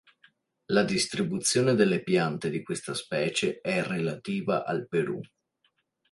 La 0.71 0.83
distribuzione 0.83 1.75
delle 1.75 2.01
piante 2.01 2.49
di 2.49 2.63
questa 2.63 2.95
specie 2.95 3.59
è 3.61 3.83
relativa 3.83 4.65
al 4.65 4.87
Perù. 4.87 5.19